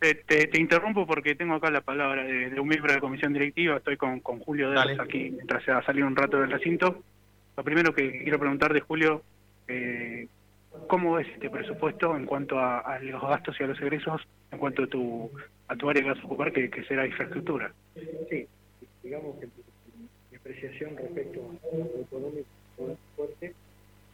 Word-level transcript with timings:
Te, 0.00 0.50
interrumpo 0.54 1.06
porque 1.06 1.34
tengo 1.34 1.54
acá 1.54 1.70
la 1.70 1.80
palabra 1.80 2.22
de, 2.22 2.60
un 2.60 2.68
miembro 2.68 2.92
de 2.92 2.98
la 2.98 3.00
comisión 3.00 3.32
directiva, 3.32 3.78
estoy 3.78 3.96
con, 3.96 4.20
con 4.20 4.38
Julio 4.38 4.70
Dales 4.70 5.00
aquí 5.00 5.30
mientras 5.30 5.64
se 5.64 5.72
va 5.72 5.78
a 5.78 5.84
salir 5.84 6.04
un 6.04 6.14
rato 6.14 6.40
del 6.40 6.52
recinto. 6.52 7.02
Lo 7.56 7.64
primero 7.64 7.92
que 7.92 8.22
quiero 8.22 8.38
preguntar 8.38 8.72
de 8.72 8.80
Julio, 8.80 9.22
eh, 9.66 10.28
¿cómo 10.86 11.18
es 11.18 11.26
este 11.28 11.50
presupuesto 11.50 12.16
en 12.16 12.26
cuanto 12.26 12.60
a, 12.60 12.98
los 13.00 13.20
gastos 13.20 13.56
y 13.58 13.64
a 13.64 13.66
los 13.66 13.80
egresos, 13.80 14.22
en 14.52 14.58
cuanto 14.58 14.84
a 14.84 14.86
tu, 14.86 15.28
a 15.66 15.74
tu 15.74 15.90
área 15.90 16.02
que 16.02 16.10
vas 16.10 16.20
a 16.20 16.26
ocupar, 16.26 16.52
que, 16.52 16.70
será 16.86 17.04
infraestructura? 17.04 17.72
Sí, 18.30 18.46
digamos 19.02 19.40
que 19.40 19.48
mi 20.30 20.36
apreciación 20.36 20.96
respecto 20.96 21.40
a 21.40 21.76
lo 21.76 22.02
económico 22.02 22.46
es 22.78 22.98
fuerte, 23.16 23.54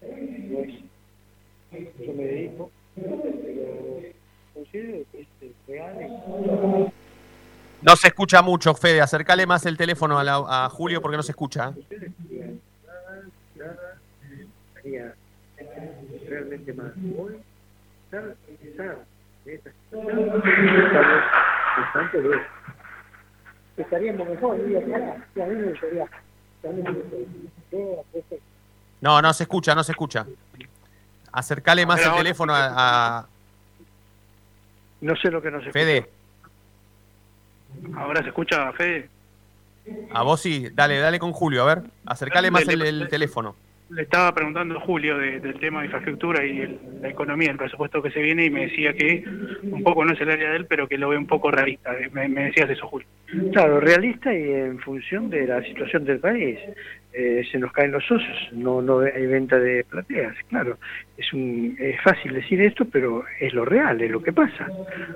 no 0.01 0.61
es, 0.61 2.07
yo 2.07 2.13
me 2.15 2.25
dedico, 2.25 2.71
no 7.83 7.97
se 7.97 8.09
escucha 8.09 8.43
mucho, 8.43 8.75
Fede. 8.75 9.01
Acercale 9.01 9.47
más 9.47 9.67
el 9.67 9.77
teléfono 9.77 10.19
a, 10.19 10.69
Julio 10.71 11.01
porque 11.03 11.17
no 11.17 11.23
se 11.23 11.33
escucha. 11.33 11.73
realmente 16.29 16.73
más. 16.73 16.93
estaríamos 23.77 24.29
mejor. 24.29 24.59
No, 29.01 29.21
no 29.21 29.35
se 29.35 29.43
escucha, 29.43 29.75
no 29.75 29.85
se 29.85 29.93
escucha. 29.93 30.27
Acercale 31.33 31.85
más 31.85 32.01
el 32.07 32.15
teléfono 32.15 32.55
a, 32.57 33.27
no 35.01 35.17
sé 35.17 35.31
lo 35.31 35.43
que 35.43 35.51
nos 35.51 35.61
escucha. 35.61 35.79
Fede. 35.79 36.07
¿Ahora 37.97 38.23
se 38.23 38.29
escucha, 38.29 38.73
Fede? 38.73 39.09
A 40.13 40.23
vos 40.23 40.41
sí, 40.41 40.69
dale, 40.73 40.99
dale 40.99 41.19
con 41.19 41.33
Julio, 41.33 41.63
a 41.63 41.75
ver, 41.75 41.85
acercale 42.07 42.51
más 42.51 42.67
el, 42.69 43.09
teléfono. 43.09 43.55
Le 43.91 44.03
estaba 44.03 44.35
preguntando 44.35 44.79
a 44.79 44.81
Julio 44.81 45.19
del 45.19 45.61
tema 45.61 45.81
de 45.81 45.87
infraestructura 45.87 46.45
y 46.45 46.79
la 47.03 47.11
economía, 47.11 47.51
el 47.51 47.59
presupuesto 47.59 48.03
que 48.03 48.11
se 48.11 48.21
viene, 48.21 48.47
y 48.47 48.51
me 48.51 48.63
decía 48.63 48.95
que 48.95 49.25
un 49.63 49.83
poco 49.83 50.05
no 50.05 50.15
es 50.15 50.21
el 50.21 50.31
área 50.31 50.51
de 50.51 50.57
él, 50.57 50.67
pero 50.67 50.89
que 50.89 50.97
lo 50.97 51.11
ve 51.11 51.19
un 51.19 51.27
poco 51.27 51.51
realista. 51.51 51.93
Me, 52.13 52.29
me 52.29 52.45
decías 52.45 52.71
eso, 52.71 52.87
Julio. 52.87 53.07
Claro, 53.53 53.81
realista 53.81 54.33
y 54.33 54.53
en 54.53 54.79
función 54.79 55.29
de 55.29 55.47
la 55.47 55.63
situación 55.63 56.05
del 56.05 56.19
país. 56.19 56.59
Eh, 57.17 57.45
se 57.53 57.61
nos 57.61 57.71
caen 57.71 57.93
los 57.93 58.05
socios, 58.05 58.37
no, 58.51 58.83
no 58.83 58.99
hay 58.99 59.27
venta 59.27 59.57
de 59.57 59.85
plateas, 59.85 60.35
claro. 60.49 60.79
Es, 61.17 61.33
un, 61.33 61.77
es 61.79 62.01
fácil 62.03 62.35
decir 62.35 62.61
esto, 62.61 62.87
pero 62.87 63.23
es 63.39 63.55
lo 63.55 63.65
real, 63.65 64.01
es 64.01 64.11
lo 64.11 64.21
que 64.21 64.33
pasa. 64.33 64.67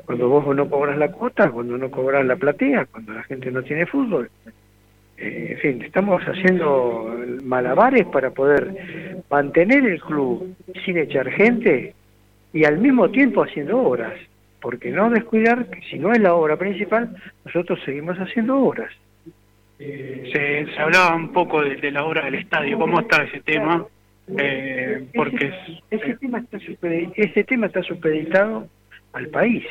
Cuando 0.07 0.29
vos 0.29 0.55
no 0.55 0.71
cobras 0.71 0.97
la 0.97 1.11
cuota, 1.11 1.51
cuando 1.51 1.77
no 1.77 1.91
cobras 1.91 2.25
la 2.25 2.37
platea, 2.37 2.85
cuando 2.85 3.15
la 3.15 3.25
gente 3.25 3.51
no 3.51 3.65
tiene 3.65 3.85
fútbol. 3.85 4.31
Eh, 5.17 5.49
en 5.51 5.59
fin, 5.59 5.83
estamos 5.83 6.23
haciendo 6.23 7.17
malabares 7.43 8.07
para 8.07 8.31
poder 8.31 9.25
mantener 9.29 9.85
el 9.85 10.01
club 10.01 10.55
sin 10.85 10.99
echar 10.99 11.29
gente 11.33 11.95
y 12.53 12.65
al 12.65 12.79
mismo 12.79 13.11
tiempo 13.11 13.43
haciendo 13.43 13.77
obras. 13.77 14.15
Porque 14.61 14.93
no 14.93 15.11
descuidar 15.11 15.67
que 15.67 15.81
si 15.91 15.99
no 15.99 16.13
es 16.13 16.21
la 16.21 16.35
obra 16.35 16.57
principal, 16.57 17.17
nosotros 17.45 17.81
seguimos 17.85 18.17
haciendo 18.19 18.57
obras. 18.57 18.93
Se, 19.79 20.67
se 20.67 20.81
hablaba 20.81 21.15
un 21.15 21.33
poco 21.33 21.63
de, 21.63 21.91
la 21.93 22.05
obra 22.05 22.25
del 22.25 22.35
estadio, 22.35 22.79
¿cómo 22.79 23.01
está 23.01 23.23
ese 23.23 23.41
tema? 23.41 23.87
Eh, 24.37 25.07
porque 25.15 25.53
ese, 25.91 26.15
tema 26.17 26.39
está 26.39 26.59
ese 27.15 27.45
tema 27.45 27.67
está 27.67 27.83
supeditado 27.83 28.67
al 29.13 29.29
país. 29.29 29.65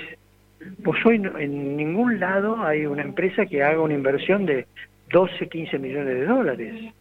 Pues 0.84 1.06
hoy 1.06 1.22
en 1.40 1.78
ningún 1.78 2.20
lado 2.20 2.64
hay 2.64 2.86
una 2.86 3.04
empresa 3.04 3.46
que 3.46 3.62
haga 3.64 3.82
una 3.82 3.94
inversión 3.94 4.46
de 4.46 4.66
12, 5.12 5.48
15 5.48 5.78
millones 5.78 6.16
de 6.16 6.26
dólares. 6.26 6.94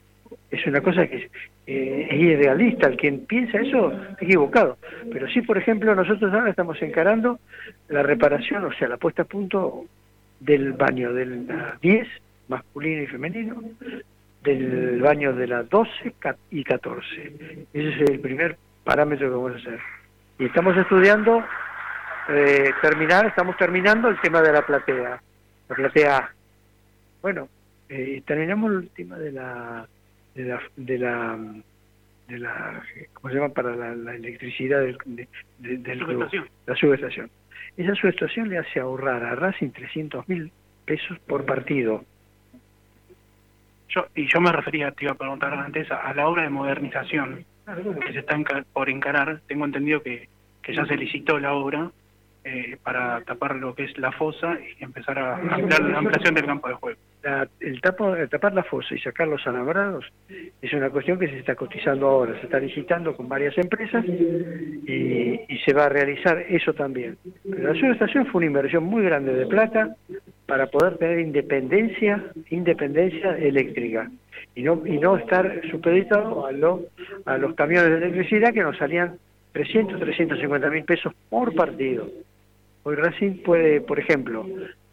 Es 0.51 0.67
una 0.67 0.81
cosa 0.81 1.07
que 1.07 1.29
eh, 1.67 2.09
es 2.11 2.21
irrealista. 2.21 2.89
El 2.89 2.97
quien 2.97 3.21
piensa 3.21 3.61
eso 3.61 3.93
está 3.93 4.25
equivocado. 4.25 4.77
Pero 5.13 5.29
sí, 5.29 5.43
por 5.43 5.57
ejemplo, 5.57 5.95
nosotros 5.95 6.33
ahora 6.33 6.51
estamos 6.51 6.81
encarando 6.83 7.39
la 7.89 8.03
reparación, 8.03 8.65
o 8.65 8.73
sea, 8.73 8.89
la 8.89 8.97
puesta 8.97 9.23
a 9.23 9.27
punto 9.27 9.85
del 10.41 10.73
baño 10.73 11.13
del 11.13 11.47
10 11.81 12.09
masculino 12.49 13.03
y 13.03 13.07
femenino, 13.07 13.63
del 14.43 15.01
baño 15.01 15.33
de 15.33 15.47
las 15.47 15.69
12 15.69 16.15
y 16.51 16.65
14. 16.65 17.67
Ese 17.73 17.89
es 17.89 18.11
el 18.11 18.21
primer 18.21 18.57
parámetro 18.85 19.29
que 19.29 19.35
vamos 19.35 19.53
a 19.53 19.57
hacer. 19.57 19.81
Y 20.39 20.45
estamos 20.45 20.77
estudiando 20.77 21.45
eh, 22.29 22.71
terminar, 22.81 23.27
estamos 23.27 23.57
terminando 23.57 24.09
el 24.09 24.21
tema 24.21 24.41
de 24.43 24.53
la 24.53 24.63
platea, 24.63 25.21
la 25.69 25.75
platea 25.75 26.31
Bueno, 27.23 27.49
eh, 27.89 28.23
terminamos 28.27 28.73
el 28.73 28.91
tema 28.91 29.19
de 29.19 29.33
la, 29.33 29.89
de 30.35 30.45
la, 30.45 30.61
de 30.77 30.99
la, 30.99 31.39
de 32.29 32.39
la 32.39 32.83
¿cómo 33.15 33.29
se 33.29 33.35
llama? 33.35 33.53
Para 33.53 33.75
la, 33.75 34.15
electricidad 34.15 34.81
del, 34.81 34.99
del 35.59 35.99
subestación. 35.99 36.49
la 36.67 36.77
subestación. 36.77 37.31
Esa 37.77 37.95
subestación 37.95 38.49
le 38.49 38.59
hace 38.59 38.81
ahorrar 38.81 39.25
a 39.25 39.35
Racing 39.35 39.71
300 39.71 40.29
mil 40.29 40.53
pesos 40.85 41.19
por 41.21 41.45
partido 41.45 42.05
y 44.15 44.29
yo 44.33 44.41
me 44.41 44.53
refería, 44.53 44.91
te 44.93 45.05
iba 45.05 45.13
a 45.13 45.17
preguntar 45.17 45.55
antes, 45.55 45.91
a, 45.91 46.13
la 46.15 46.29
obra 46.29 46.43
de 46.43 46.51
modernización 46.51 47.45
que 48.05 48.13
se 48.13 48.21
está 48.21 48.37
por 48.73 48.89
encarar. 48.89 49.41
Tengo 49.47 49.65
entendido 49.65 50.03
que, 50.03 50.29
que 50.63 50.75
ya 50.75 50.85
se 50.87 50.97
licitó 50.97 51.39
la 51.39 51.55
obra 51.55 51.91
eh, 52.49 52.77
para 52.81 53.21
tapar 53.23 53.57
lo 53.57 53.75
que 53.75 53.83
es 53.83 53.99
la 53.99 54.13
fosa 54.13 54.57
y 54.61 54.85
empezar 54.85 55.19
a 55.19 55.37
ampliar 55.37 55.81
la 55.83 55.99
ampliación 55.99 56.33
del 56.33 56.47
campo 56.47 56.69
de 56.69 56.75
juego. 56.75 56.99
el, 57.59 57.81
tapo, 57.81 58.15
tapar 58.31 58.55
la 58.55 58.63
fosa 58.63 58.95
y 58.95 59.01
sacar 59.01 59.27
los 59.27 59.45
alambrados 59.49 60.05
es 60.63 60.73
una 60.73 60.91
cuestión 60.91 61.19
que 61.19 61.27
se 61.27 61.41
está 61.41 61.57
cotizando 61.57 62.07
ahora, 62.07 62.39
se 62.39 62.47
está 62.47 62.61
licitando 62.61 63.17
con 63.17 63.29
varias 63.29 63.59
empresas 63.59 64.05
y, 64.07 65.41
y 65.49 65.59
se 65.65 65.73
va 65.73 65.87
a 65.87 65.89
realizar 65.89 66.39
eso 66.49 66.73
también. 66.73 67.19
Pero 67.43 67.73
la 67.73 67.81
subestación 67.81 68.27
fue 68.27 68.39
una 68.39 68.47
inversión 68.47 68.85
muy 68.85 69.03
grande 69.03 69.35
de 69.35 69.47
plata 69.47 69.97
para 70.47 70.67
poder 70.69 70.97
tener 70.99 71.19
independencia, 71.19 72.25
independencia 72.51 73.37
eléctrica 73.37 74.11
y 74.55 74.63
no 74.63 74.87
y 74.87 74.99
no 74.99 75.17
estar 75.17 75.61
supeditado 75.71 76.47
a, 76.47 77.33
a 77.33 77.39
los 77.39 77.55
camiones 77.55 77.91
de 77.91 77.97
electricidad 77.97 78.55
que 78.55 78.63
nos 78.63 78.77
salían 78.79 79.19
300, 79.53 79.99
350 79.99 80.71
mil 80.71 80.85
pesos 80.85 81.13
por 81.29 81.55
partido. 81.55 82.09
Hoy 82.83 82.95
Racing 82.95 83.43
puede, 83.43 83.81
por 83.81 83.99
ejemplo, 83.99 84.47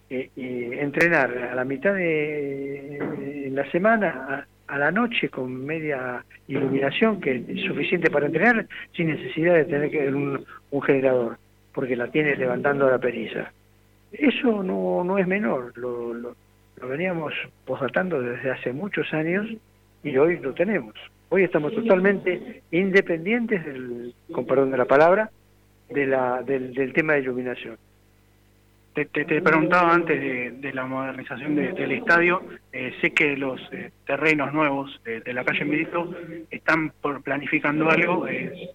eh, 0.10 0.30
eh, 0.36 0.78
entrenar 0.80 1.38
a 1.38 1.56
la 1.56 1.66
mitad 1.66 1.94
de 1.94 2.98
en 2.98 3.56
la 3.56 3.70
semana, 3.72 4.48
a, 4.68 4.78
la 4.78 4.92
noche 4.92 5.30
con 5.30 5.66
media 5.66 6.24
iluminación, 6.48 7.22
que 7.22 7.44
es 7.48 7.62
suficiente 7.62 8.10
para 8.10 8.26
entrenar, 8.26 8.66
sin 8.96 9.08
necesidad 9.08 9.54
de 9.54 9.66
tener 9.66 9.92
que 9.92 10.08
un, 10.08 10.44
un 10.72 10.82
generador, 10.82 11.38
porque 11.74 11.96
la 11.96 12.08
tiene 12.08 12.36
levantando 12.36 12.90
la 12.90 12.98
periza. 12.98 13.52
Eso 14.14 14.62
no, 14.62 15.04
no 15.04 15.18
es 15.18 15.28
menor, 15.28 15.76
lo, 15.76 16.14
lo, 16.14 16.36
veníamos 16.88 17.34
posatando 17.66 18.22
desde 18.22 18.52
hace 18.52 18.72
muchos 18.72 19.12
años 19.14 19.48
y 20.04 20.16
hoy 20.18 20.38
lo 20.40 20.54
tenemos. 20.54 20.94
Hoy 21.30 21.44
estamos 21.44 21.74
totalmente 21.74 22.62
independientes, 22.72 23.66
del, 23.66 24.14
con 24.32 24.46
perdón 24.46 24.70
de 24.72 24.78
la 24.78 24.86
palabra, 24.86 25.32
de 25.90 26.06
la, 26.06 26.44
del, 26.44 26.94
tema 26.94 27.14
de 27.14 27.22
iluminación. 27.22 27.78
Te, 28.94 29.06
te, 29.06 29.42
preguntaba 29.42 29.92
antes 29.92 30.62
de, 30.62 30.74
la 30.74 30.86
modernización 30.86 31.56
del 31.56 31.92
estadio, 31.94 32.44
eh, 32.72 32.94
sé 33.02 33.12
que 33.12 33.36
los 33.36 33.60
eh, 33.72 33.90
terrenos 34.06 34.54
nuevos 34.54 35.02
de, 35.04 35.34
la 35.34 35.44
calle 35.44 35.66
Milito 35.66 36.14
están 36.52 36.92
por 37.02 37.24
planificando 37.24 37.90
algo. 37.90 38.28
Eh, 38.28 38.70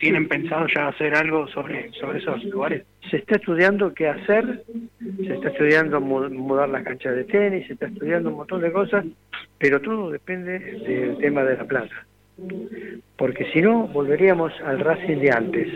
¿Tienen 0.00 0.28
pensado 0.28 0.66
ya 0.74 0.88
hacer 0.88 1.14
algo 1.14 1.46
sobre, 1.48 1.92
sobre 1.92 2.20
esos 2.20 2.42
lugares? 2.44 2.84
Se 3.10 3.18
está 3.18 3.36
estudiando 3.36 3.92
qué 3.92 4.08
hacer, 4.08 4.64
se 4.98 5.34
está 5.34 5.50
estudiando 5.50 6.00
mudar 6.00 6.70
las 6.70 6.84
canchas 6.84 7.16
de 7.16 7.24
tenis, 7.24 7.66
se 7.66 7.74
está 7.74 7.86
estudiando 7.86 8.30
un 8.30 8.36
montón 8.36 8.62
de 8.62 8.72
cosas, 8.72 9.04
pero 9.58 9.78
todo 9.78 10.10
depende 10.10 10.58
del 10.58 11.18
tema 11.18 11.44
de 11.44 11.54
la 11.54 11.64
plata. 11.64 12.06
Porque 13.18 13.44
si 13.52 13.60
no, 13.60 13.88
volveríamos 13.88 14.54
al 14.64 14.80
Racing 14.80 15.18
de 15.18 15.30
antes. 15.32 15.68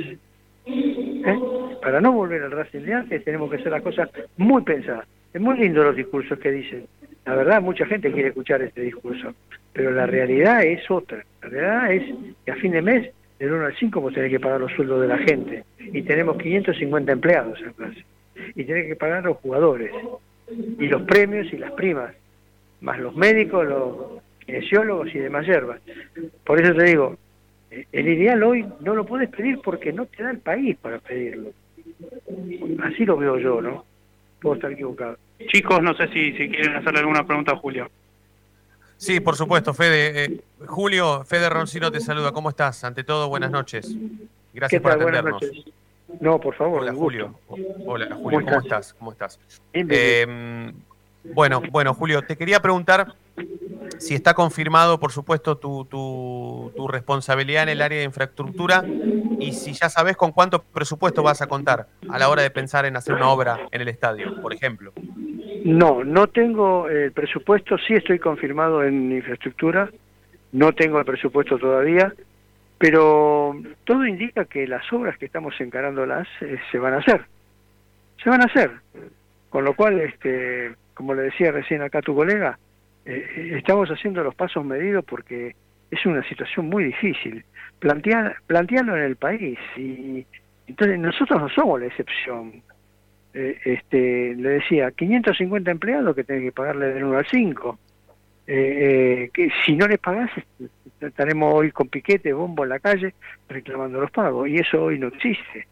¿Eh? 0.66 1.38
Para 1.82 2.00
no 2.00 2.12
volver 2.12 2.44
al 2.44 2.50
Racing 2.50 2.80
de 2.80 2.94
antes 2.94 3.24
tenemos 3.24 3.50
que 3.50 3.56
hacer 3.56 3.72
las 3.72 3.82
cosas 3.82 4.08
muy 4.38 4.62
pensadas. 4.62 5.06
Es 5.34 5.40
muy 5.40 5.58
lindo 5.58 5.84
los 5.84 5.96
discursos 5.96 6.38
que 6.38 6.50
dicen. 6.50 6.86
La 7.26 7.34
verdad, 7.34 7.60
mucha 7.60 7.84
gente 7.84 8.10
quiere 8.10 8.28
escuchar 8.28 8.62
este 8.62 8.80
discurso, 8.80 9.34
pero 9.74 9.90
la 9.90 10.06
realidad 10.06 10.64
es 10.64 10.90
otra. 10.90 11.22
La 11.42 11.48
realidad 11.50 11.92
es 11.92 12.14
que 12.46 12.52
a 12.52 12.56
fin 12.56 12.72
de 12.72 12.80
mes 12.80 13.10
del 13.38 13.52
1 13.52 13.66
al 13.66 13.76
5 13.76 14.00
vos 14.00 14.14
tenés 14.14 14.30
que 14.30 14.40
pagar 14.40 14.60
los 14.60 14.72
sueldos 14.72 15.00
de 15.00 15.08
la 15.08 15.18
gente. 15.18 15.64
Y 15.78 16.02
tenemos 16.02 16.38
550 16.38 17.12
empleados 17.12 17.60
en 17.60 17.72
clase. 17.72 18.04
Y 18.54 18.64
tenés 18.64 18.86
que 18.86 18.96
pagar 18.96 19.24
los 19.24 19.36
jugadores. 19.38 19.90
Y 20.78 20.86
los 20.86 21.02
premios 21.02 21.52
y 21.52 21.56
las 21.56 21.72
primas. 21.72 22.14
Más 22.80 22.98
los 22.98 23.14
médicos, 23.16 23.66
los 23.66 24.22
kinesiólogos 24.44 25.14
y 25.14 25.18
demás 25.18 25.46
hierbas. 25.46 25.80
Por 26.44 26.60
eso 26.60 26.74
te 26.74 26.84
digo, 26.84 27.16
el 27.92 28.08
ideal 28.08 28.42
hoy 28.42 28.66
no 28.80 28.94
lo 28.94 29.04
puedes 29.04 29.30
pedir 29.30 29.60
porque 29.62 29.92
no 29.92 30.06
te 30.06 30.22
da 30.22 30.30
el 30.30 30.38
país 30.38 30.76
para 30.76 30.98
pedirlo. 30.98 31.50
así 32.82 33.04
lo 33.04 33.16
veo 33.16 33.38
yo, 33.38 33.60
¿no? 33.60 33.84
Puedo 34.40 34.56
estar 34.56 34.72
equivocado. 34.72 35.16
Chicos, 35.48 35.82
no 35.82 35.94
sé 35.94 36.08
si, 36.08 36.32
si 36.32 36.48
quieren 36.48 36.76
hacerle 36.76 37.00
alguna 37.00 37.26
pregunta 37.26 37.52
a 37.52 37.56
Julio. 37.56 37.88
Sí, 39.04 39.20
por 39.20 39.36
supuesto, 39.36 39.74
Fede. 39.74 40.24
Eh, 40.24 40.40
Julio, 40.66 41.24
Fede 41.26 41.50
Roncino 41.50 41.92
te 41.92 42.00
saluda. 42.00 42.32
¿Cómo 42.32 42.48
estás? 42.48 42.84
Ante 42.84 43.04
todo, 43.04 43.28
buenas 43.28 43.50
noches. 43.50 43.94
Gracias 44.54 44.80
por 44.80 44.92
atendernos. 44.92 45.42
No, 46.20 46.40
por 46.40 46.54
favor. 46.54 46.80
Hola, 46.80 46.94
Julio. 46.94 47.34
Hola, 47.84 48.16
Julio. 48.16 48.40
¿Cómo, 48.42 48.60
estás? 48.60 48.94
¿Cómo 48.94 49.12
estás? 49.12 49.38
Eh, 49.74 50.72
bueno, 51.22 51.62
bueno, 51.70 51.92
Julio, 51.92 52.22
te 52.22 52.34
quería 52.38 52.62
preguntar 52.62 53.14
si 53.98 54.14
está 54.14 54.32
confirmado, 54.32 54.98
por 54.98 55.12
supuesto, 55.12 55.58
tu, 55.58 55.84
tu, 55.84 56.88
responsabilidad 56.88 57.64
en 57.64 57.70
el 57.70 57.82
área 57.82 57.98
de 57.98 58.04
infraestructura 58.04 58.86
y 59.38 59.52
si 59.52 59.74
ya 59.74 59.90
sabes 59.90 60.16
con 60.16 60.32
cuánto 60.32 60.62
presupuesto 60.62 61.22
vas 61.22 61.42
a 61.42 61.46
contar 61.46 61.88
a 62.08 62.18
la 62.18 62.30
hora 62.30 62.40
de 62.40 62.50
pensar 62.50 62.86
en 62.86 62.96
hacer 62.96 63.14
una 63.14 63.28
obra 63.28 63.68
en 63.70 63.82
el 63.82 63.88
estadio, 63.88 64.40
por 64.40 64.54
ejemplo. 64.54 64.94
No, 65.64 66.04
no 66.04 66.26
tengo 66.26 66.90
el 66.90 67.10
presupuesto, 67.12 67.78
sí 67.78 67.94
estoy 67.94 68.18
confirmado 68.18 68.84
en 68.84 69.10
infraestructura, 69.10 69.88
no 70.52 70.74
tengo 70.74 70.98
el 70.98 71.06
presupuesto 71.06 71.58
todavía, 71.58 72.12
pero 72.76 73.56
todo 73.84 74.06
indica 74.06 74.44
que 74.44 74.68
las 74.68 74.92
obras 74.92 75.16
que 75.16 75.24
estamos 75.24 75.58
encarándolas 75.58 76.28
eh, 76.42 76.58
se 76.70 76.78
van 76.78 76.92
a 76.92 76.98
hacer, 76.98 77.24
se 78.22 78.28
van 78.28 78.42
a 78.42 78.44
hacer, 78.44 78.72
con 79.48 79.64
lo 79.64 79.74
cual, 79.74 80.00
este, 80.00 80.74
como 80.92 81.14
le 81.14 81.22
decía 81.22 81.50
recién 81.50 81.80
acá 81.80 82.02
tu 82.02 82.14
colega, 82.14 82.58
eh, 83.06 83.54
estamos 83.56 83.88
haciendo 83.88 84.22
los 84.22 84.34
pasos 84.34 84.66
medidos 84.66 85.02
porque 85.06 85.56
es 85.90 86.04
una 86.04 86.22
situación 86.28 86.66
muy 86.66 86.84
difícil. 86.84 87.42
Plantear, 87.78 88.36
plantearlo 88.46 88.98
en 88.98 89.02
el 89.04 89.16
país 89.16 89.58
y 89.78 90.26
entonces 90.66 90.98
nosotros 90.98 91.40
no 91.40 91.48
somos 91.48 91.80
la 91.80 91.86
excepción. 91.86 92.62
Eh, 93.34 93.58
este, 93.64 94.34
le 94.36 94.48
decía, 94.50 94.90
550 94.92 95.70
empleados 95.70 96.14
que 96.14 96.24
tienen 96.24 96.44
que 96.44 96.52
pagarle 96.52 96.94
del 96.94 97.04
1 97.04 97.18
al 97.18 97.26
5. 97.26 97.78
Eh, 98.46 99.30
que 99.32 99.48
si 99.64 99.74
no 99.74 99.88
les 99.88 99.98
pagás, 99.98 100.30
estaremos 101.00 101.52
hoy 101.52 101.72
con 101.72 101.88
piquete, 101.88 102.32
bombo 102.32 102.64
en 102.64 102.70
la 102.70 102.78
calle 102.78 103.14
reclamando 103.48 104.00
los 104.00 104.10
pagos. 104.10 104.48
Y 104.48 104.56
eso 104.56 104.84
hoy 104.84 104.98
no 104.98 105.08
existe. 105.08 105.66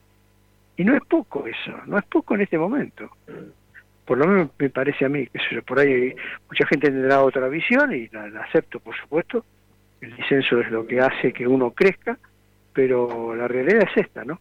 Y 0.77 0.85
no 0.85 0.97
es 0.97 1.03
poco 1.09 1.47
eso, 1.47 1.73
no 1.87 1.99
es 1.99 2.05
poco 2.07 2.35
en 2.35 2.43
este 2.43 2.59
momento 2.59 3.11
por 4.05 4.19
lo 4.19 4.27
menos 4.27 4.51
me 4.59 4.71
parece 4.71 5.05
a 5.05 5.09
mí, 5.09 5.27
que 5.27 5.63
por 5.63 5.79
ahí 5.79 6.15
mucha 6.49 6.67
gente 6.67 6.91
tendrá 6.91 7.23
otra 7.23 7.49
visión 7.49 7.95
y 7.95 8.09
la, 8.09 8.25
acepto, 8.43 8.81
por 8.81 8.97
supuesto. 8.97 9.45
El 10.01 10.15
disenso 10.17 10.61
es 10.61 10.71
lo 10.71 10.87
que 10.87 11.01
hace 11.01 11.33
que 11.33 11.47
uno 11.47 11.71
crezca, 11.71 12.19
pero 12.73 13.35
la 13.37 13.47
realidad 13.47 13.89
es 13.89 14.05
esta, 14.05 14.25
¿no? 14.25 14.41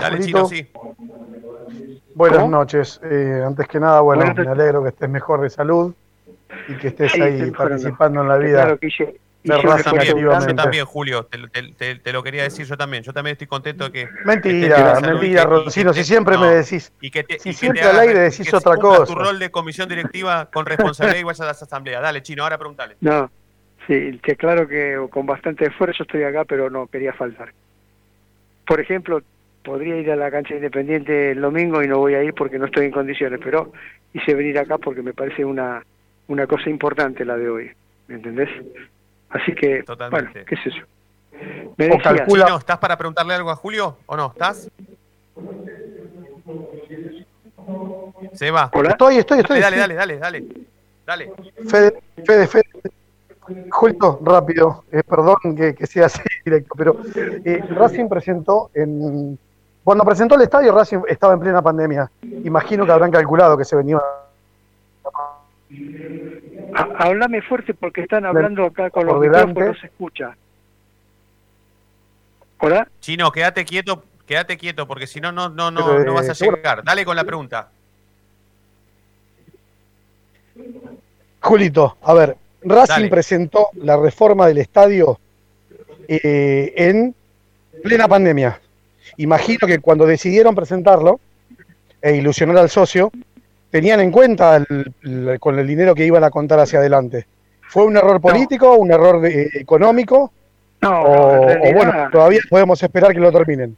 Dale, 0.00 0.20
Chino, 0.20 0.46
sí. 0.46 0.68
Buenas 2.14 2.48
noches. 2.48 3.00
Eh, 3.04 3.42
antes 3.44 3.68
que 3.68 3.80
nada, 3.80 4.00
bueno, 4.00 4.34
me 4.34 4.48
alegro 4.48 4.82
que 4.82 4.90
estés 4.90 5.08
mejor 5.08 5.40
de 5.40 5.50
salud 5.50 5.94
y 6.68 6.74
que 6.74 6.88
estés 6.88 7.14
ahí 7.14 7.50
participando 7.50 8.22
en 8.22 8.28
la 8.28 8.36
vida. 8.36 8.62
Claro 8.62 8.78
que 8.78 8.90
yo 8.90 10.54
también, 10.54 10.84
Julio, 10.84 11.26
te, 11.26 12.12
lo 12.12 12.22
quería 12.22 12.44
decir 12.44 12.66
yo 12.66 12.76
también. 12.76 13.02
Yo 13.02 13.12
también 13.12 13.32
estoy 13.32 13.48
contento 13.48 13.84
de 13.84 13.92
que. 13.92 14.08
Mentira, 14.24 15.00
mentira, 15.00 15.44
Roncino, 15.44 15.92
si 15.92 16.04
siempre 16.04 16.38
me 16.38 16.46
decís. 16.46 16.92
Y 17.00 17.10
que 17.10 17.26
si 17.38 17.52
siempre 17.52 17.82
al 17.82 17.98
aire 17.98 18.20
decís 18.20 18.52
otra 18.54 18.76
cosa. 18.76 19.12
tu 19.12 19.18
rol 19.18 19.38
de 19.38 19.50
comisión 19.50 19.88
directiva 19.88 20.48
con 20.52 20.66
responsabilidad 20.66 21.20
y 21.20 21.24
vayas 21.24 21.40
a 21.40 21.46
las 21.46 21.62
asambleas. 21.62 22.02
Dale, 22.02 22.22
chino, 22.22 22.44
ahora 22.44 22.58
pregúntale. 22.58 22.96
No, 23.00 23.30
sí, 23.86 24.20
que 24.22 24.36
claro 24.36 24.68
que 24.68 24.96
con 25.10 25.26
bastante 25.26 25.66
esfuerzo 25.66 26.04
estoy 26.04 26.22
acá, 26.22 26.44
pero 26.44 26.70
no 26.70 26.86
quería 26.86 27.12
faltar. 27.12 27.52
Por 28.72 28.80
ejemplo, 28.80 29.20
podría 29.62 29.98
ir 29.98 30.10
a 30.10 30.16
la 30.16 30.30
cancha 30.30 30.54
independiente 30.54 31.32
el 31.32 31.42
domingo 31.42 31.82
y 31.82 31.88
no 31.88 31.98
voy 31.98 32.14
a 32.14 32.22
ir 32.22 32.32
porque 32.32 32.58
no 32.58 32.64
estoy 32.64 32.86
en 32.86 32.90
condiciones, 32.90 33.38
pero 33.44 33.70
hice 34.14 34.34
venir 34.34 34.58
acá 34.58 34.78
porque 34.78 35.02
me 35.02 35.12
parece 35.12 35.44
una, 35.44 35.84
una 36.28 36.46
cosa 36.46 36.70
importante 36.70 37.22
la 37.26 37.36
de 37.36 37.50
hoy. 37.50 37.70
¿Me 38.08 38.14
entendés? 38.14 38.48
Así 39.28 39.54
que, 39.54 39.84
bueno, 40.10 40.30
qué 40.32 40.54
es 40.54 40.66
eso. 40.68 40.86
Me 41.76 41.88
decía, 41.88 42.24
¿estás 42.58 42.78
para 42.78 42.96
preguntarle 42.96 43.34
algo 43.34 43.50
a 43.50 43.56
Julio 43.56 43.98
o 44.06 44.16
no? 44.16 44.28
¿Estás? 44.32 44.70
Se 48.32 48.50
va. 48.50 48.70
Estoy, 48.88 49.16
estoy, 49.18 49.40
estoy. 49.40 49.60
Dale, 49.60 49.76
dale, 49.76 49.94
dale, 49.94 50.16
dale. 50.16 50.44
Dale. 51.04 51.30
Fede, 51.68 51.92
Fede, 52.24 52.46
Fede. 52.46 52.62
Julio, 53.70 54.18
rápido, 54.22 54.84
eh, 54.92 55.02
perdón 55.02 55.36
que, 55.56 55.86
sea 55.86 56.06
así 56.06 56.20
directo, 56.44 56.74
pero 56.76 56.96
eh, 57.44 57.62
Racing 57.70 58.08
presentó 58.08 58.70
en. 58.74 59.38
Cuando 59.84 60.04
presentó 60.04 60.36
el 60.36 60.42
estadio, 60.42 60.72
Racing 60.72 61.00
estaba 61.08 61.34
en 61.34 61.40
plena 61.40 61.60
pandemia. 61.60 62.10
Imagino 62.44 62.86
que 62.86 62.92
habrán 62.92 63.10
calculado 63.10 63.58
que 63.58 63.64
se 63.64 63.74
venía 63.74 63.98
Háblame 66.74 67.42
fuerte 67.42 67.74
porque 67.74 68.02
están 68.02 68.24
hablando 68.24 68.64
acá 68.64 68.90
con 68.90 69.06
los 69.06 69.20
micrófonos, 69.20 69.56
no 69.56 69.74
se 69.74 69.86
escucha. 69.86 70.36
¿Hola? 72.58 72.88
Chino, 73.00 73.30
quédate 73.32 73.64
quieto, 73.64 74.04
quédate 74.26 74.56
quieto 74.56 74.86
porque 74.86 75.06
si 75.06 75.20
no, 75.20 75.32
no, 75.32 75.48
no, 75.48 75.70
no, 75.70 75.98
no 75.98 76.14
vas 76.14 76.28
a 76.28 76.32
llegar. 76.32 76.84
Dale 76.84 77.04
con 77.04 77.16
la 77.16 77.24
pregunta. 77.24 77.68
Julito, 81.40 81.96
a 82.02 82.14
ver, 82.14 82.36
Racing 82.64 83.08
presentó 83.08 83.68
la 83.74 83.96
reforma 83.96 84.46
del 84.46 84.58
estadio 84.58 85.18
eh, 86.08 86.72
en 86.76 87.14
plena 87.82 88.08
pandemia. 88.08 88.60
Imagino 89.16 89.66
que 89.66 89.78
cuando 89.78 90.06
decidieron 90.06 90.54
presentarlo 90.54 91.20
e 92.00 92.16
ilusionar 92.16 92.58
al 92.58 92.70
socio, 92.70 93.10
tenían 93.70 94.00
en 94.00 94.10
cuenta 94.10 94.64
con 95.40 95.58
el 95.58 95.66
dinero 95.66 95.94
que 95.94 96.06
iban 96.06 96.24
a 96.24 96.30
contar 96.30 96.60
hacia 96.60 96.78
adelante. 96.78 97.26
¿Fue 97.68 97.84
un 97.84 97.96
error 97.96 98.20
político, 98.20 98.74
un 98.76 98.92
error 98.92 99.24
económico? 99.24 100.32
No, 100.82 101.02
o, 101.02 101.46
bueno, 101.72 102.08
todavía 102.10 102.40
podemos 102.50 102.82
esperar 102.82 103.12
que 103.12 103.20
lo 103.20 103.32
terminen. 103.32 103.76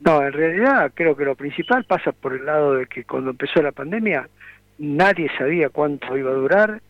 No, 0.00 0.22
en 0.22 0.32
realidad 0.32 0.92
creo 0.94 1.16
que 1.16 1.24
lo 1.24 1.34
principal 1.34 1.84
pasa 1.84 2.12
por 2.12 2.34
el 2.34 2.46
lado 2.46 2.74
de 2.74 2.86
que 2.86 3.04
cuando 3.04 3.30
empezó 3.30 3.62
la 3.62 3.72
pandemia 3.72 4.28
nadie 4.78 5.28
sabía 5.36 5.70
cuánto 5.70 6.16
iba 6.16 6.30
a 6.30 6.34
durar 6.34 6.80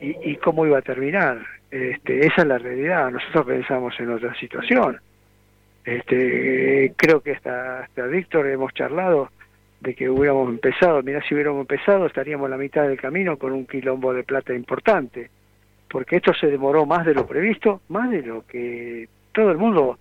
y, 0.00 0.36
cómo 0.36 0.66
iba 0.66 0.78
a 0.78 0.82
terminar. 0.82 1.38
Este, 1.70 2.26
esa 2.26 2.42
es 2.42 2.48
la 2.48 2.58
realidad. 2.58 3.10
Nosotros 3.10 3.46
pensamos 3.46 3.94
en 4.00 4.10
otra 4.10 4.34
situación. 4.34 5.00
Este, 5.84 6.92
creo 6.96 7.20
que 7.20 7.32
hasta, 7.32 7.80
hasta 7.80 8.06
Víctor 8.06 8.46
hemos 8.48 8.72
charlado 8.74 9.30
de 9.80 9.94
que 9.94 10.08
hubiéramos 10.08 10.48
empezado. 10.48 11.02
Mirá, 11.02 11.22
si 11.26 11.34
hubiéramos 11.34 11.60
empezado 11.60 12.06
estaríamos 12.06 12.46
a 12.46 12.50
la 12.50 12.56
mitad 12.56 12.86
del 12.86 13.00
camino 13.00 13.36
con 13.36 13.52
un 13.52 13.66
quilombo 13.66 14.12
de 14.12 14.24
plata 14.24 14.54
importante, 14.54 15.30
porque 15.88 16.16
esto 16.16 16.32
se 16.34 16.48
demoró 16.48 16.86
más 16.86 17.04
de 17.06 17.14
lo 17.14 17.26
previsto, 17.26 17.80
más 17.88 18.10
de 18.10 18.22
lo 18.22 18.46
que 18.46 19.08
todo 19.32 19.50
el 19.50 19.58
mundo 19.58 19.98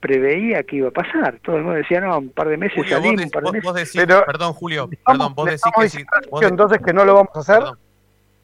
preveía 0.00 0.62
que 0.64 0.76
iba 0.76 0.88
a 0.88 0.92
pasar. 0.92 1.38
Todo 1.42 1.56
el 1.56 1.62
mundo 1.62 1.78
decía, 1.78 2.00
no, 2.00 2.18
un 2.18 2.30
par 2.30 2.48
de 2.48 2.56
meses 2.56 2.88
salimos, 2.88 3.24
un 3.24 3.30
par 3.30 3.44
de 3.44 3.52
meses. 3.52 4.06
perdón, 4.26 4.52
Julio, 4.52 4.90
perdón, 5.06 5.34
vos 5.34 5.46
decís 5.46 6.04
que 6.40 6.46
entonces 6.46 6.78
que 6.84 6.92
no 6.92 7.04
lo 7.04 7.14
vamos 7.14 7.30
a 7.34 7.38
hacer. 7.40 7.62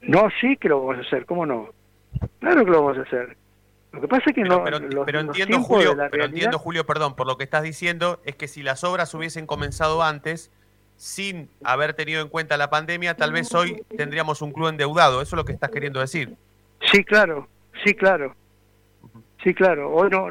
No, 0.01 0.29
sí 0.39 0.57
que 0.57 0.69
lo 0.69 0.79
vamos 0.79 1.03
a 1.03 1.07
hacer, 1.07 1.25
¿cómo 1.25 1.45
no? 1.45 1.69
Claro 2.39 2.65
que 2.65 2.71
lo 2.71 2.83
vamos 2.83 2.97
a 2.97 3.01
hacer. 3.01 3.37
Lo 3.91 4.01
que 4.01 4.07
pasa 4.07 4.23
es 4.27 4.35
que 4.35 4.43
no. 4.43 4.63
Pero, 4.63 4.77
entiendo, 5.19 5.61
Julio, 5.61 5.97
pero 6.11 6.25
entiendo, 6.25 6.59
Julio, 6.59 6.85
perdón, 6.85 7.15
por 7.15 7.27
lo 7.27 7.37
que 7.37 7.43
estás 7.43 7.63
diciendo, 7.63 8.19
es 8.23 8.35
que 8.35 8.47
si 8.47 8.61
las 8.61 8.83
obras 8.83 9.13
hubiesen 9.13 9.47
comenzado 9.47 10.03
antes, 10.03 10.51
sin 10.95 11.49
haber 11.63 11.93
tenido 11.93 12.21
en 12.21 12.29
cuenta 12.29 12.57
la 12.57 12.69
pandemia, 12.69 13.15
tal 13.15 13.31
vez 13.31 13.53
hoy 13.55 13.83
tendríamos 13.97 14.41
un 14.41 14.51
club 14.51 14.67
endeudado. 14.67 15.21
Eso 15.21 15.35
es 15.35 15.37
lo 15.37 15.45
que 15.45 15.53
estás 15.53 15.71
queriendo 15.71 15.99
decir. 15.99 16.35
Sí, 16.91 17.03
claro, 17.03 17.47
sí, 17.83 17.93
claro. 17.93 18.35
Sí, 19.43 19.53
claro. 19.53 19.91
Hoy 19.91 20.09
no, 20.09 20.29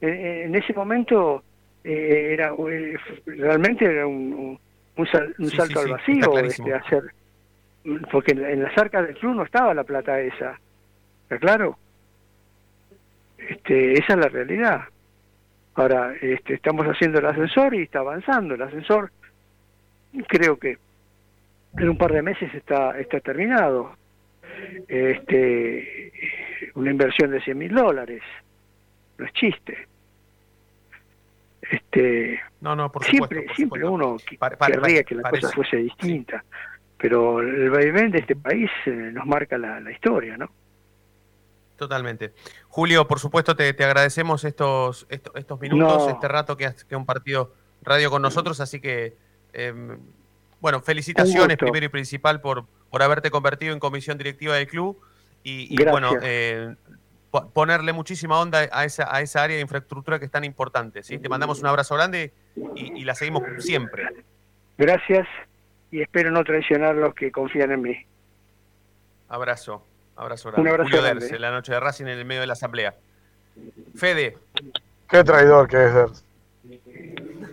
en 0.00 0.54
ese 0.54 0.74
momento 0.74 1.42
eh, 1.84 2.34
era 2.34 2.52
eh, 2.68 2.96
realmente 3.26 3.84
era 3.84 4.06
un, 4.06 4.58
un, 4.96 5.06
salto 5.06 5.80
al 5.80 5.88
vacío 5.88 6.38
este, 6.38 6.74
hacer 6.74 7.04
porque 8.10 8.32
en, 8.32 8.62
las 8.62 8.76
arcas 8.76 9.06
del 9.06 9.16
club 9.16 9.36
no 9.36 9.42
estaba 9.44 9.74
la 9.74 9.84
plata 9.84 10.20
esa. 10.20 10.58
¿Está 11.22 11.38
claro? 11.38 11.78
Este, 13.36 13.92
esa 13.94 14.14
es 14.14 14.18
la 14.18 14.28
realidad. 14.28 14.82
Ahora, 15.74 16.14
este, 16.20 16.54
estamos 16.54 16.86
haciendo 16.86 17.18
el 17.18 17.26
ascensor 17.26 17.74
y 17.74 17.82
está 17.82 18.00
avanzando. 18.00 18.54
El 18.54 18.62
ascensor 18.62 19.10
creo 20.26 20.58
que 20.58 20.78
en 21.76 21.88
un 21.88 21.98
par 21.98 22.12
de 22.12 22.22
meses 22.22 22.52
está 22.54 22.98
está 22.98 23.20
terminado 23.20 23.94
este 24.88 26.12
una 26.74 26.90
inversión 26.90 27.30
de 27.30 27.40
100 27.40 27.58
mil 27.58 27.74
dólares 27.74 28.22
no 29.18 29.26
es 29.26 29.32
chiste 29.34 29.86
este 31.70 32.40
no 32.60 32.74
no 32.74 32.90
por 32.90 33.04
siempre 33.04 33.46
siempre 33.54 33.84
uno 33.84 34.16
querría 34.66 35.04
que 35.04 35.14
la 35.14 35.30
cosa 35.30 35.50
fuese 35.50 35.76
distinta 35.76 36.44
pero 36.98 37.40
el 37.40 37.70
vaivén 37.70 38.10
de 38.10 38.18
este 38.18 38.36
país 38.36 38.70
eh, 38.86 38.90
nos 38.90 39.26
marca 39.26 39.56
la, 39.56 39.90
historia 39.90 40.36
no 40.36 40.50
Totalmente. 41.76 42.32
Julio, 42.66 43.06
por 43.06 43.20
supuesto, 43.20 43.54
te, 43.54 43.72
te 43.72 43.84
agradecemos 43.84 44.42
estos, 44.42 45.06
estos, 45.10 45.32
estos 45.36 45.60
minutos, 45.60 46.08
este 46.08 46.26
rato 46.26 46.56
que 46.56 46.66
has, 46.66 46.84
que 46.84 46.96
un 46.96 47.06
partido 47.06 47.54
radio 47.82 48.10
con 48.10 48.20
nosotros, 48.20 48.60
así 48.60 48.80
que, 48.80 49.16
em, 49.52 49.96
bueno, 50.60 50.80
felicitaciones 50.80 51.56
primero 51.56 51.86
y 51.86 51.88
principal 51.88 52.40
por, 52.40 52.66
por 52.90 53.02
haberte 53.04 53.30
convertido 53.30 53.72
en 53.72 53.78
comisión 53.78 54.18
directiva 54.18 54.56
del 54.56 54.66
club 54.66 55.00
y, 55.44 55.82
bueno, 55.84 56.10
eh, 56.20 56.74
ponerle 57.52 57.92
muchísima 57.92 58.40
onda 58.40 58.68
a 58.72 58.84
esa, 58.84 59.14
a 59.14 59.20
esa 59.20 59.42
área 59.42 59.56
de 59.56 59.62
infraestructura 59.62 60.18
que 60.18 60.24
es 60.24 60.30
tan 60.30 60.44
importante. 60.44 61.02
¿sí? 61.02 61.18
Te 61.18 61.28
mandamos 61.28 61.60
un 61.60 61.66
abrazo 61.66 61.94
grande 61.94 62.32
y, 62.74 63.04
la 63.04 63.14
seguimos 63.14 63.42
siempre. 63.58 64.08
Gracias 64.76 65.26
y 65.90 66.02
espero 66.02 66.30
no 66.30 66.44
traicionar 66.44 66.94
los 66.94 67.14
que 67.14 67.30
confían 67.30 67.72
en 67.72 67.82
mí. 67.82 67.96
Abrazo, 69.28 69.84
abrazo 70.16 70.50
grande. 70.50 70.62
Un 70.62 70.74
abrazo 70.74 70.90
Julio 70.90 71.02
grande. 71.02 71.38
la 71.38 71.50
noche 71.50 71.72
de 71.72 71.80
Racing 71.80 72.04
en 72.04 72.18
el 72.18 72.24
medio 72.24 72.40
de 72.40 72.46
la 72.46 72.54
asamblea. 72.54 72.94
Fede. 73.96 74.36
Qué 75.08 75.24
traidor 75.24 75.68
que 75.68 75.86
es 75.86 75.94
Ders. 75.94 76.24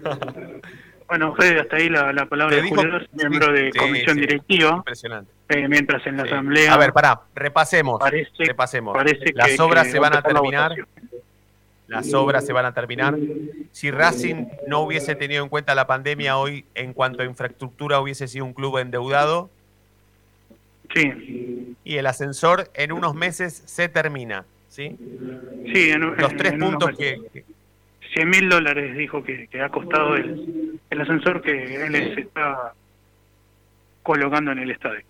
bueno, 1.08 1.36
Fede, 1.36 1.62
hasta 1.62 1.78
ahí 1.78 1.90
la, 1.90 2.26
palabra 2.28 2.56
de 2.56 2.70
Julio 2.70 3.00
miembro 3.14 3.52
de 3.52 3.72
comisión 3.72 4.18
directiva. 4.18 4.72
Impresionante. 4.78 5.32
Eh, 5.50 5.68
mientras 5.68 6.06
en 6.08 6.18
la 6.18 6.24
asamblea. 6.24 6.74
A 6.74 6.78
ver, 6.78 6.92
pará, 6.92 7.22
repasemos. 7.36 8.02
repasemos. 8.38 8.98
Las 9.34 9.60
obras 9.60 9.92
se 9.92 10.00
van 10.00 10.16
a 10.16 10.22
terminar. 10.22 10.76
Las 11.88 12.14
obras 12.14 12.46
se 12.46 12.54
van 12.54 12.66
a 12.66 12.74
terminar. 12.74 13.16
Si 13.72 13.92
Racing 13.92 14.48
no 14.68 14.82
hubiese 14.82 15.16
tenido 15.16 15.44
en 15.44 15.50
cuenta 15.50 15.76
la 15.76 15.86
pandemia 15.86 16.38
hoy, 16.38 16.66
en 16.74 16.94
cuanto 16.94 17.22
a 17.22 17.26
infraestructura, 17.26 18.00
hubiese 18.00 18.28
sido 18.28 18.46
un 18.46 18.54
club 18.54 18.80
endeudado. 18.80 19.50
Sí. 20.94 21.76
Y 21.84 21.98
el 21.98 22.08
ascensor 22.08 22.72
en 22.74 22.92
unos 22.92 23.14
meses 23.14 23.62
se 23.66 23.88
termina. 23.88 24.46
¿sí? 24.70 24.98
Sí, 25.74 25.90
en, 25.90 26.16
los 26.16 26.36
tres 26.36 26.54
puntos 26.54 26.98
que, 26.98 27.44
100 28.14 28.30
mil 28.30 28.50
dólares 28.50 28.98
dijo 28.98 29.24
que, 29.24 29.48
ha 29.62 29.70
costado 29.70 30.16
el, 30.16 30.80
el 30.90 31.02
ascensor 31.02 31.42
que 31.42 31.86
él 31.86 32.16
se 32.16 32.22
está 32.22 32.74
colocando 34.04 34.52
en 34.52 34.60
el 34.60 34.72
estadio. 34.72 35.04